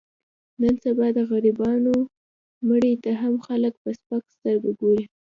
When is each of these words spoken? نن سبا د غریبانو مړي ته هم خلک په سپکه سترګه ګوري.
نن 0.61 0.75
سبا 0.83 1.07
د 1.17 1.19
غریبانو 1.31 1.95
مړي 2.67 2.93
ته 3.03 3.11
هم 3.21 3.35
خلک 3.47 3.73
په 3.83 3.89
سپکه 3.99 4.29
سترګه 4.35 4.71
ګوري. 4.79 5.05